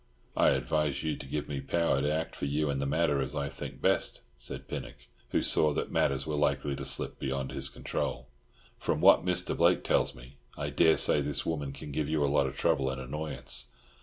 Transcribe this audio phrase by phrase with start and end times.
[0.35, 3.35] "I advise you to give me power to act for you in the matter as
[3.35, 7.69] I think best," said Pinnock, who saw that matters were likely to slip beyond his
[7.69, 8.27] control.
[8.79, 9.55] "From what Mr.
[9.55, 12.99] Blake tells me, I daresay this woman can give you a lot of trouble and
[12.99, 13.67] annoyance.